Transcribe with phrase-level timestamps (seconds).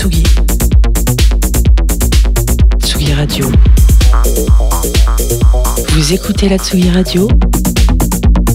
[0.00, 0.22] Tsugi.
[2.82, 3.52] Tsugi Radio.
[5.90, 7.28] Vous écoutez la Tsugi Radio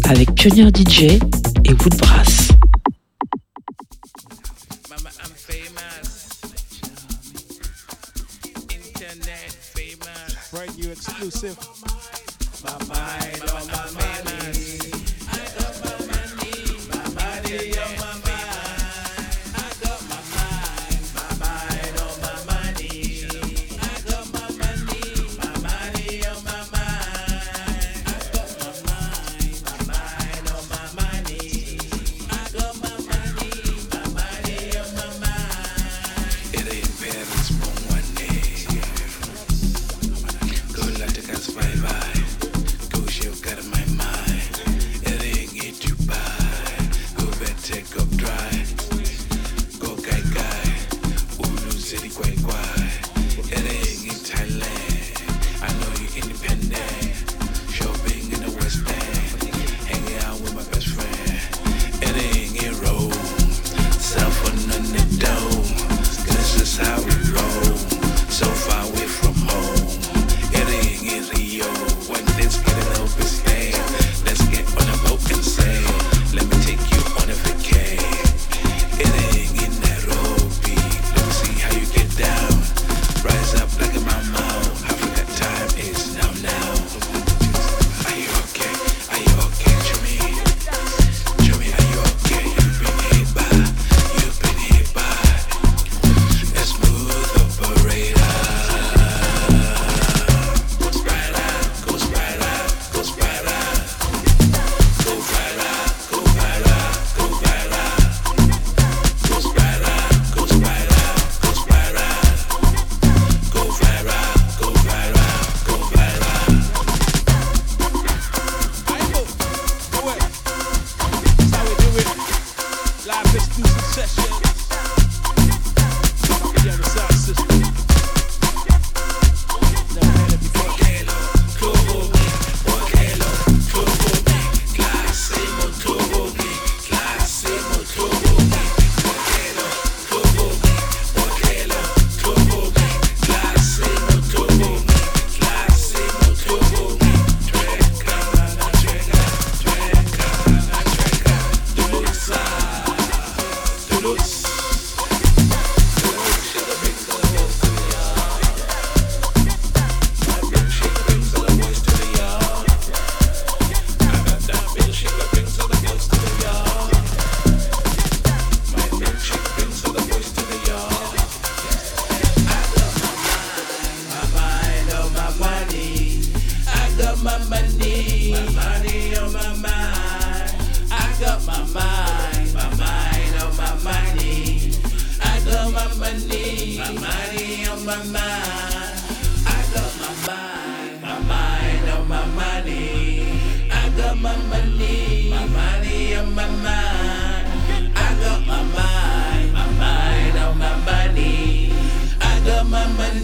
[0.10, 2.48] avec Pionnier DJ et Woodbrass.
[10.52, 11.75] Right, you exclusive.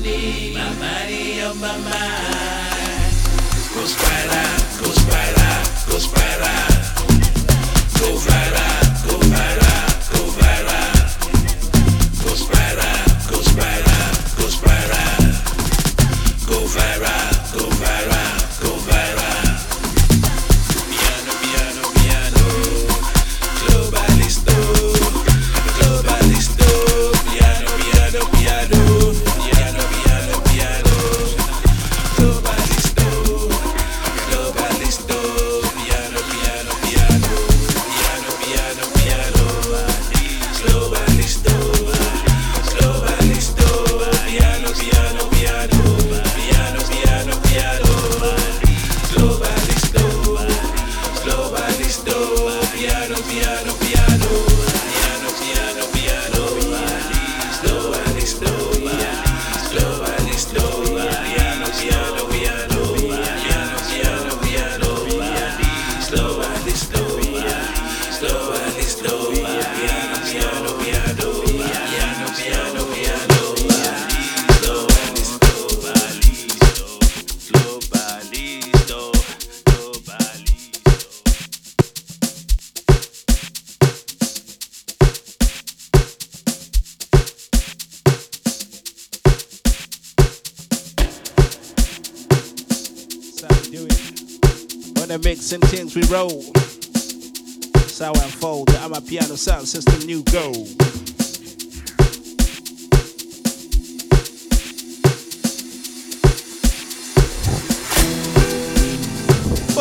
[0.03, 3.13] my money on my mind.
[3.75, 4.50] We'll spread out.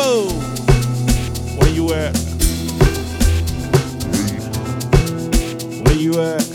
[0.01, 0.33] Boom.
[1.57, 2.17] Where you at?
[5.85, 6.50] Where you at?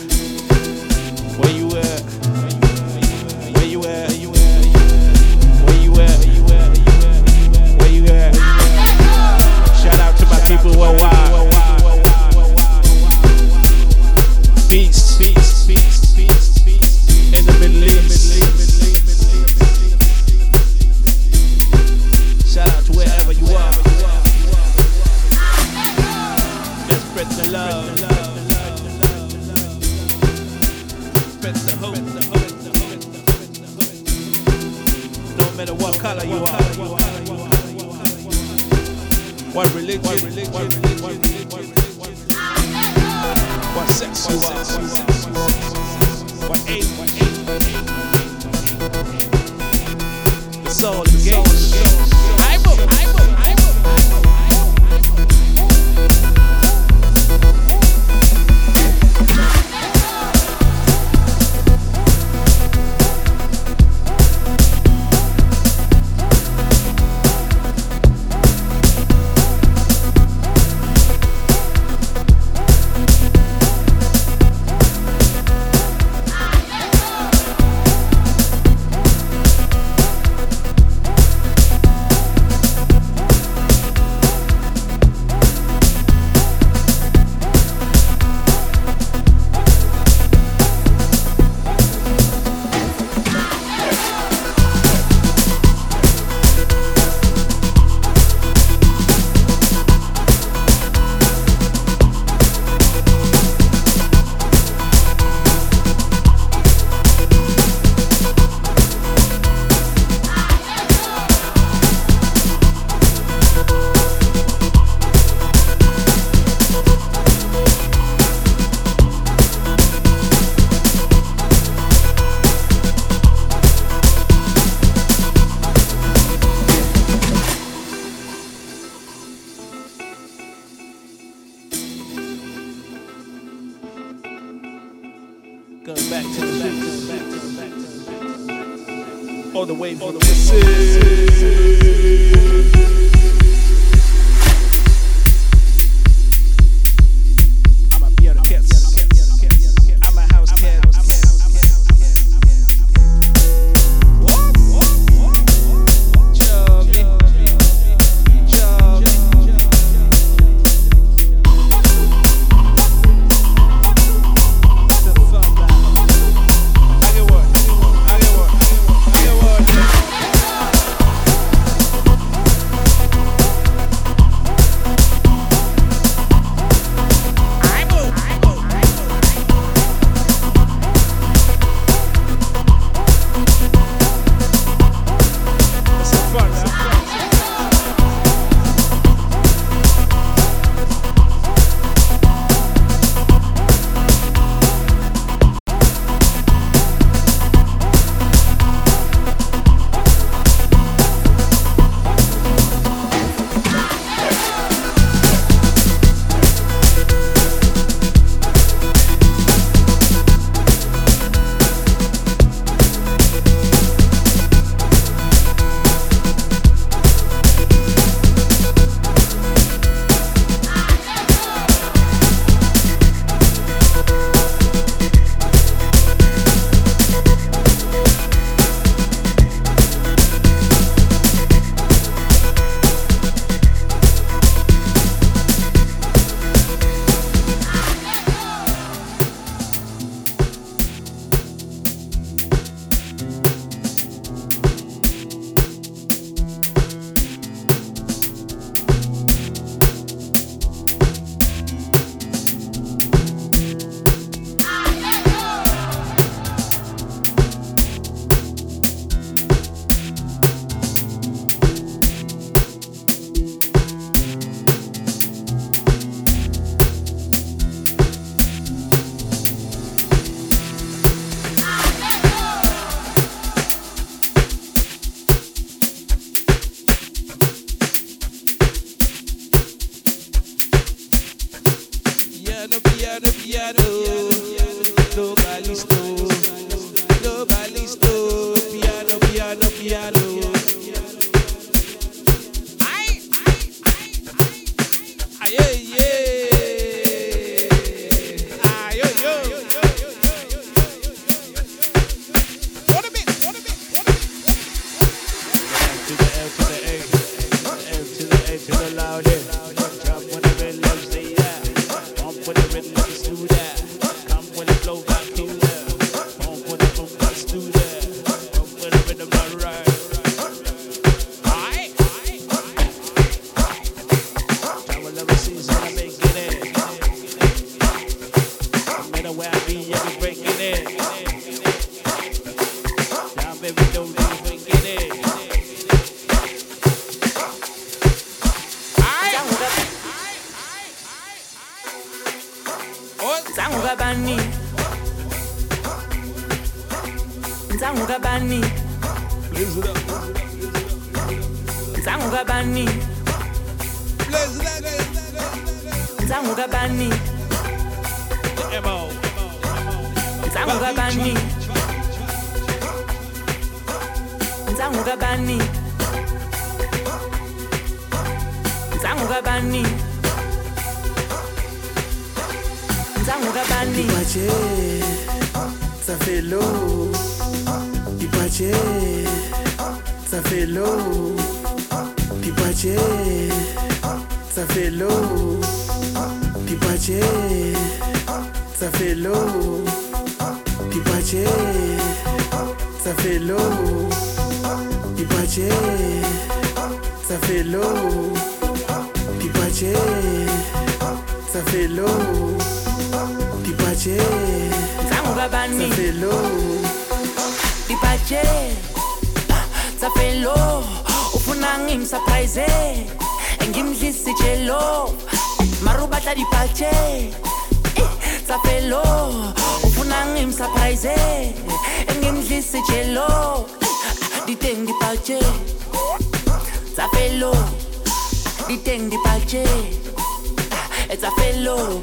[431.08, 432.02] It's a fellow,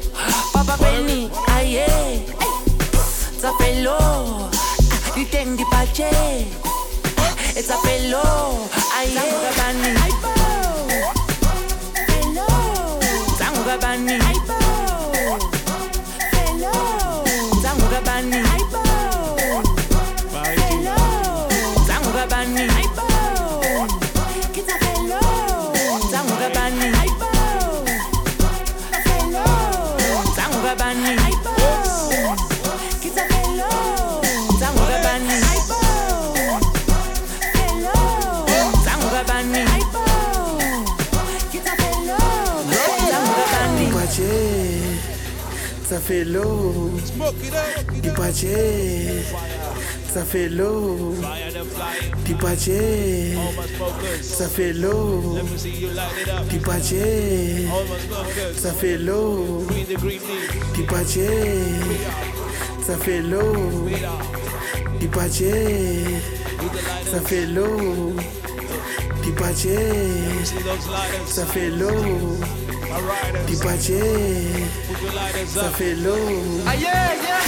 [0.52, 2.24] papa beni aye
[3.44, 4.48] a fellow
[7.56, 8.24] it's a fellow felo
[8.96, 9.93] aye
[46.04, 46.90] fait lourd.
[48.02, 48.32] Dis pas
[50.12, 51.14] ça fait lourd.
[52.26, 52.34] Dis
[54.22, 55.38] ça fait lourd.
[56.50, 56.58] Dis
[58.54, 59.62] ça fait lourd.
[60.74, 60.82] Dis
[62.82, 63.22] ça fait
[67.10, 67.46] ça fait
[71.26, 71.70] ça fait
[75.46, 76.14] ça fait long.
[76.66, 77.43] Aïe, yeah, yeah.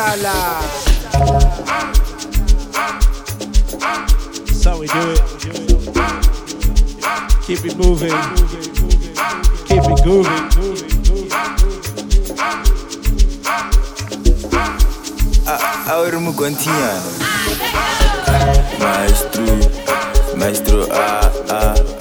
[0.00, 0.62] Sala.
[4.48, 5.20] So we do it.
[7.44, 8.16] Keep it moving.
[9.68, 10.44] Keep it moving.
[10.56, 11.10] grooving.
[15.90, 17.10] Aurum Guantiano.
[18.78, 19.44] Maestro,
[20.38, 21.99] maestro, ah, ah.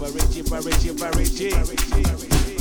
[0.00, 2.59] Barichi, Barichi, Barichi.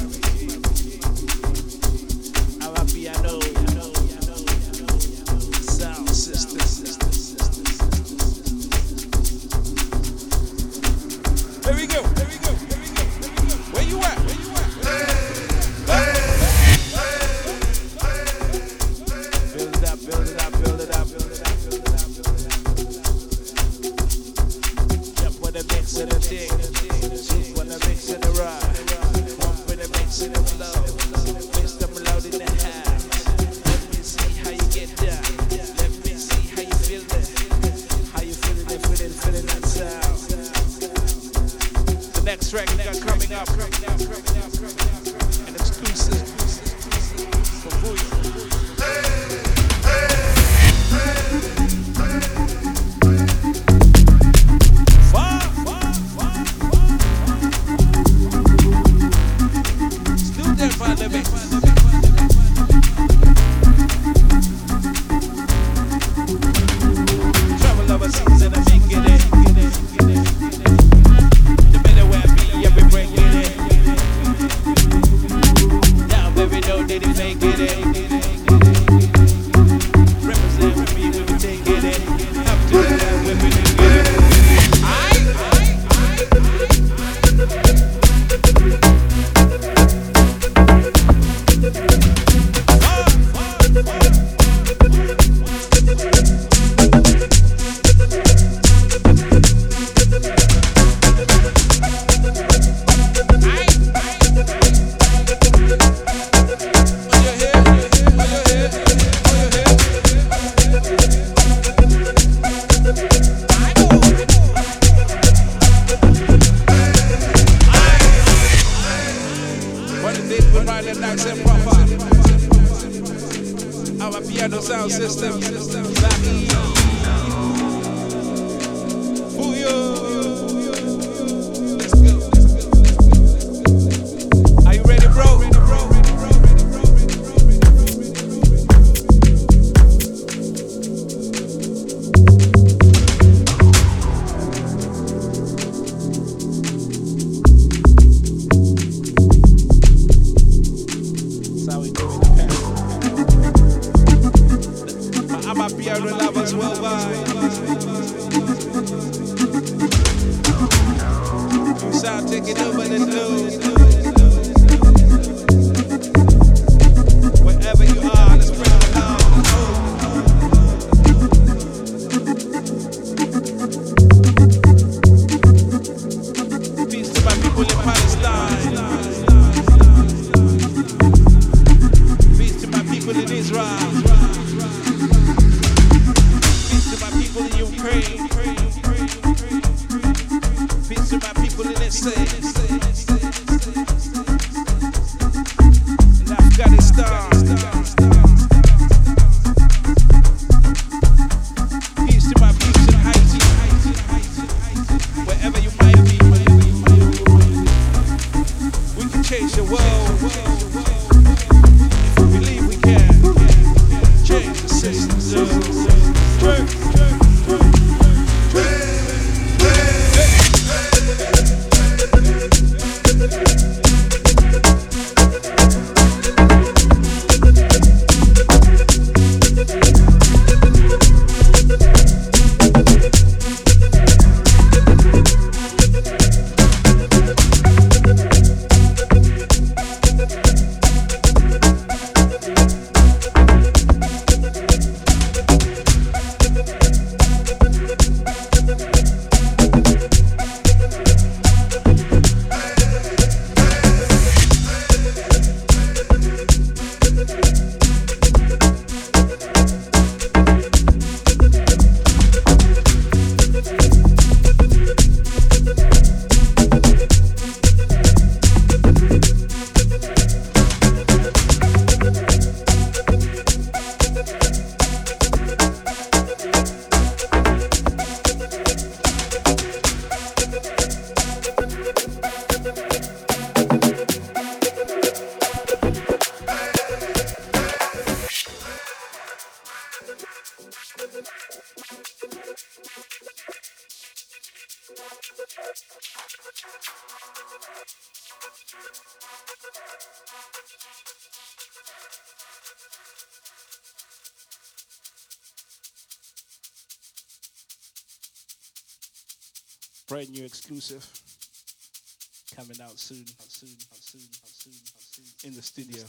[315.59, 316.01] The studio.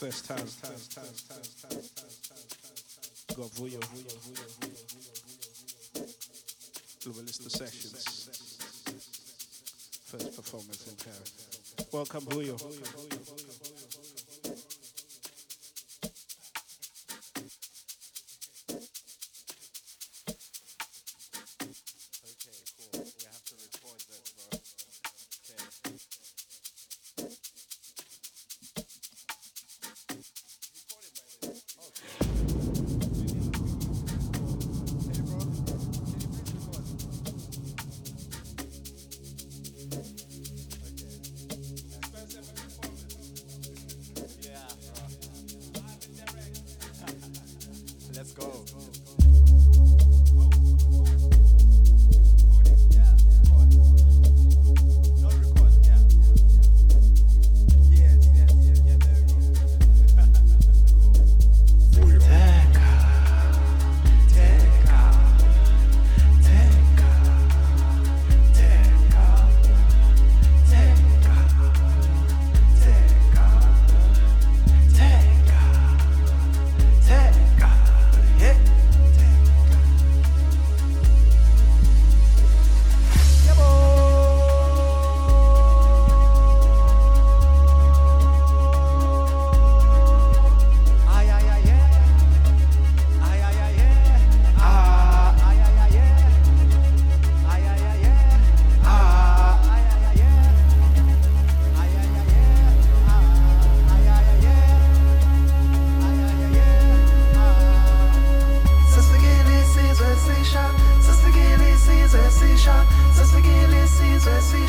[0.00, 0.48] First time.
[3.36, 3.80] Got Vuyo.
[7.04, 8.04] Globalisto Sessions.
[10.06, 11.32] First performance in Paris.
[11.92, 12.56] Welcome, Vuyo.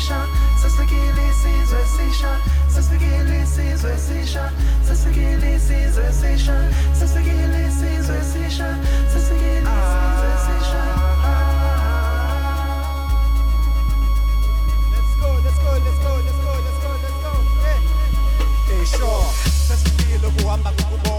[0.04, 0.20] Let's
[15.20, 17.32] go, let's go, let's go, let's go, let's go, let's go.
[17.64, 17.80] Hey,
[18.68, 19.24] hey, sure.
[19.48, 21.13] Since the gilly I'm back with the.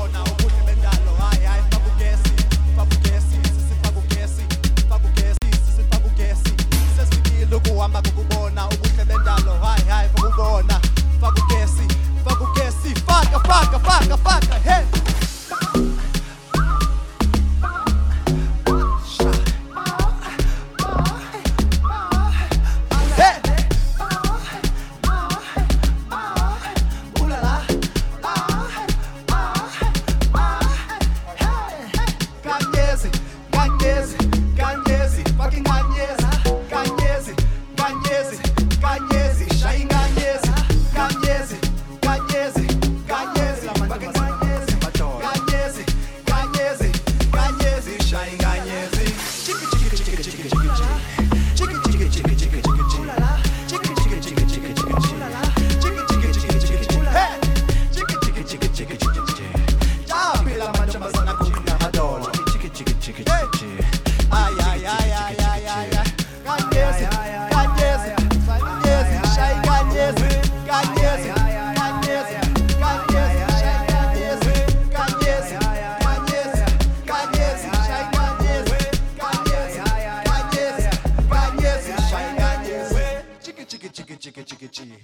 [84.68, 84.98] Chicka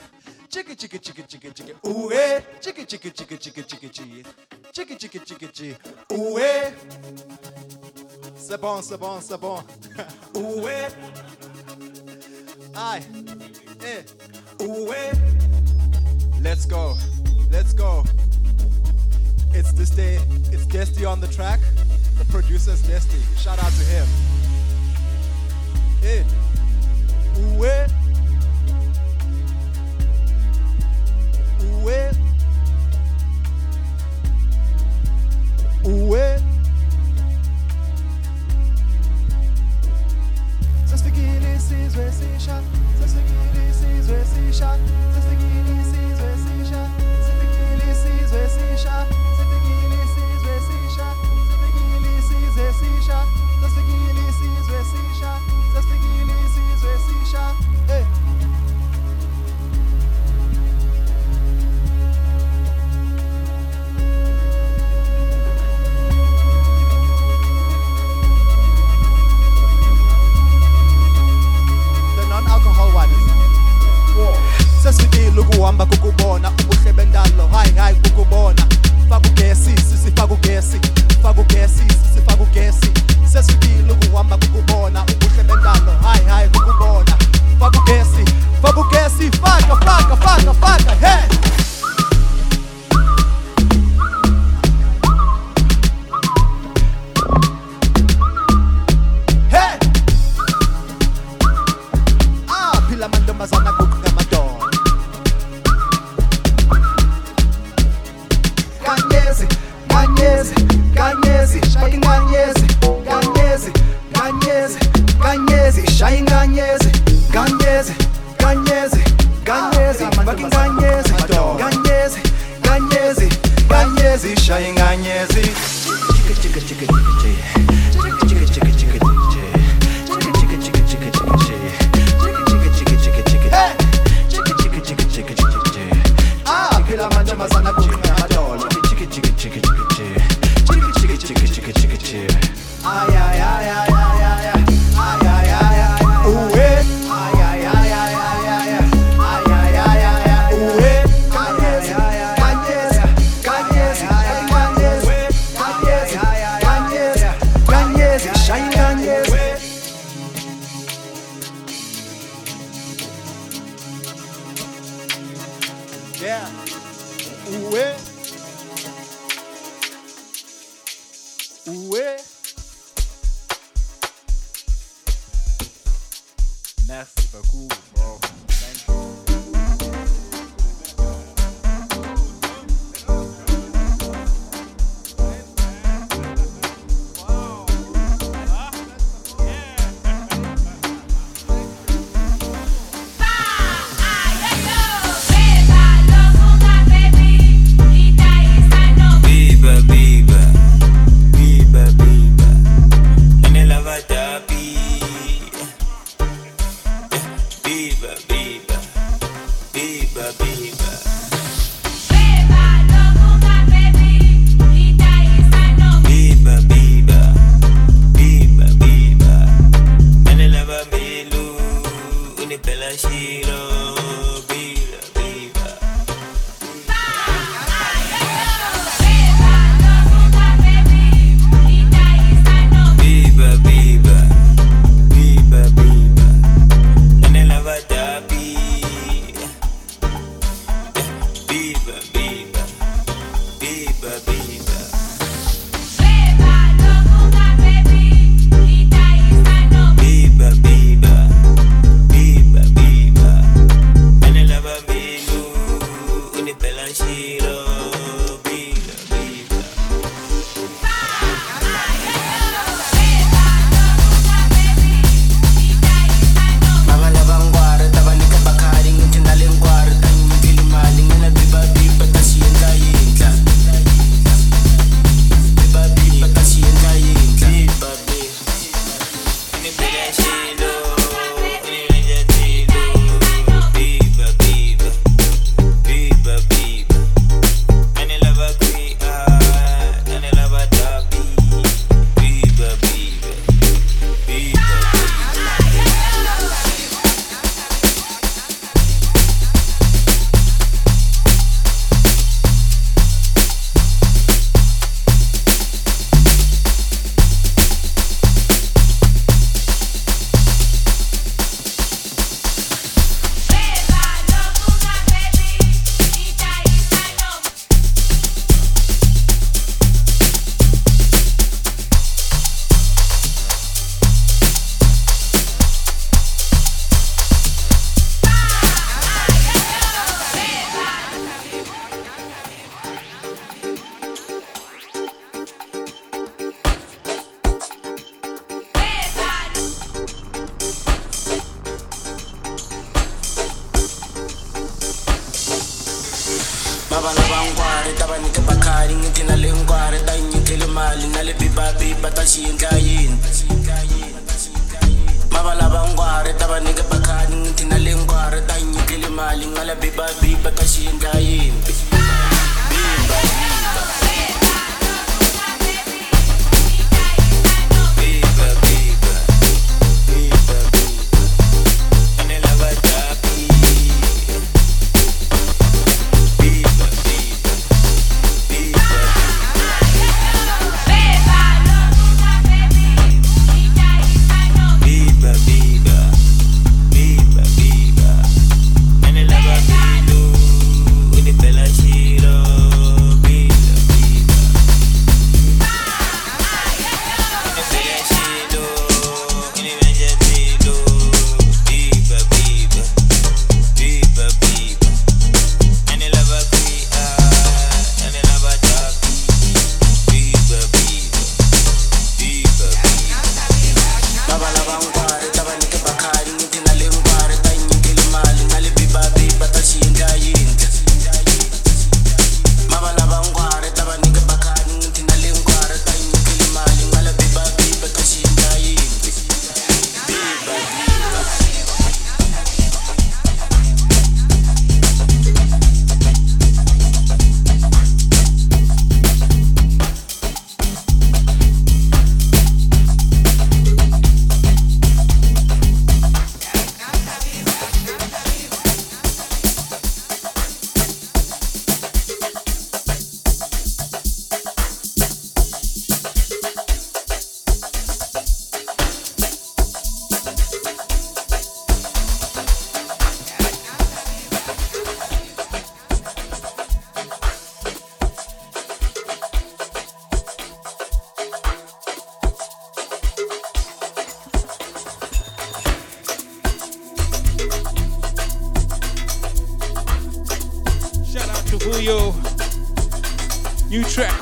[0.50, 4.30] chicka chicka chicka Chicka chicka chicka ooh eh Chicka chicka chicka chicka chicka chicka
[4.72, 5.78] Chicka chicka chicka chicka
[6.14, 6.74] ooh eh
[8.42, 9.64] C'est bon, c'est bon, c'est bon.
[10.36, 10.74] Oué.
[12.76, 13.04] Aye.
[13.86, 14.04] Eh.
[14.66, 15.12] Oué.
[16.42, 16.98] Let's go.
[17.52, 18.04] Let's go.
[19.54, 20.18] It's this day.
[20.52, 21.60] It's Desty on the track.
[22.18, 23.22] The producer's Desty.
[23.38, 24.08] Shout out to him.
[26.04, 26.24] Eh.
[27.38, 27.58] Oué.
[27.58, 28.01] Oué.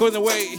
[0.09, 0.58] the way.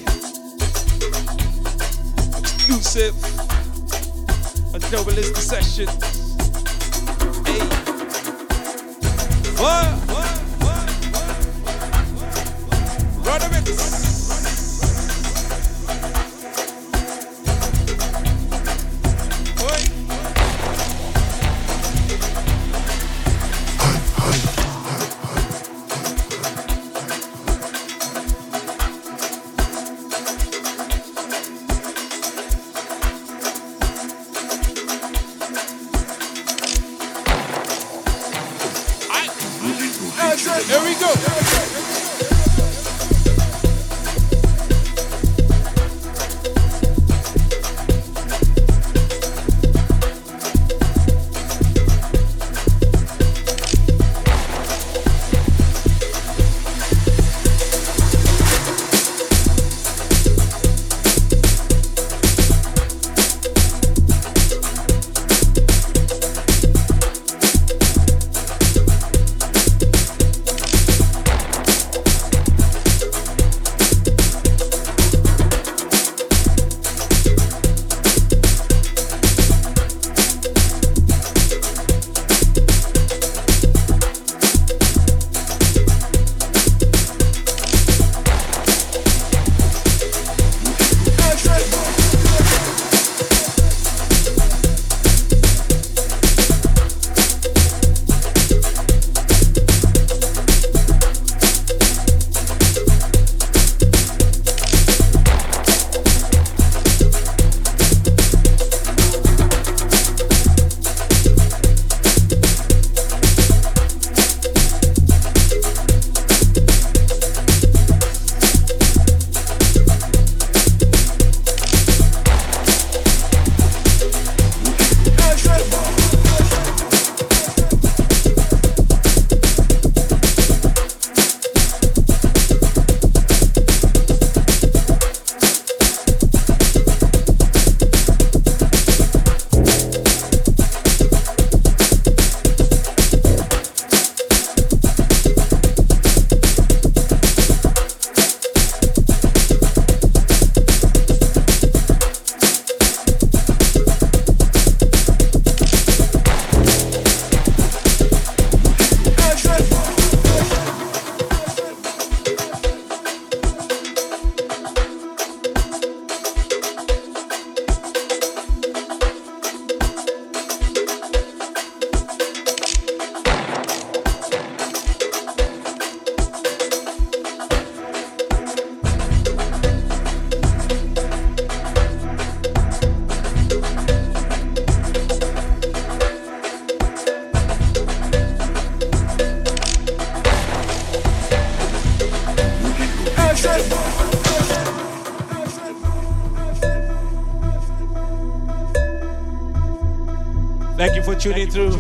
[201.51, 201.73] through.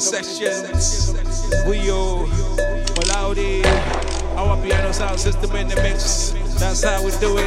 [0.00, 0.82] sessions.
[0.82, 1.14] sections.
[1.66, 2.28] Wio,
[2.94, 3.64] Mo Laudi.
[4.36, 6.32] Our piano sound system in the mix.
[6.58, 7.39] That's how we do it.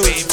[0.00, 0.27] We.